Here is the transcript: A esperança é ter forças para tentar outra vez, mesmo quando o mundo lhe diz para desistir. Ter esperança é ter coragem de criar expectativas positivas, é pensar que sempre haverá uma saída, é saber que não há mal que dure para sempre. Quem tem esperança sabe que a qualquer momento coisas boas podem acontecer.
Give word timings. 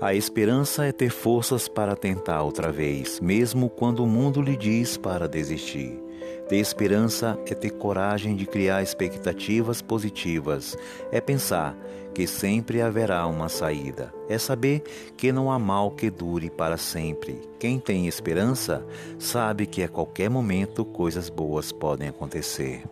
A 0.00 0.14
esperança 0.14 0.84
é 0.84 0.92
ter 0.92 1.10
forças 1.10 1.68
para 1.68 1.94
tentar 1.94 2.42
outra 2.42 2.72
vez, 2.72 3.20
mesmo 3.20 3.70
quando 3.70 4.02
o 4.02 4.06
mundo 4.06 4.42
lhe 4.42 4.56
diz 4.56 4.96
para 4.96 5.28
desistir. 5.28 5.98
Ter 6.48 6.56
esperança 6.56 7.38
é 7.46 7.54
ter 7.54 7.70
coragem 7.70 8.34
de 8.34 8.44
criar 8.44 8.82
expectativas 8.82 9.80
positivas, 9.80 10.76
é 11.10 11.20
pensar 11.20 11.76
que 12.14 12.26
sempre 12.26 12.82
haverá 12.82 13.26
uma 13.26 13.48
saída, 13.48 14.12
é 14.28 14.36
saber 14.38 14.82
que 15.16 15.32
não 15.32 15.50
há 15.50 15.58
mal 15.58 15.90
que 15.92 16.10
dure 16.10 16.50
para 16.50 16.76
sempre. 16.76 17.40
Quem 17.58 17.78
tem 17.78 18.06
esperança 18.06 18.84
sabe 19.18 19.66
que 19.66 19.82
a 19.82 19.88
qualquer 19.88 20.28
momento 20.28 20.84
coisas 20.84 21.30
boas 21.30 21.72
podem 21.72 22.08
acontecer. 22.08 22.82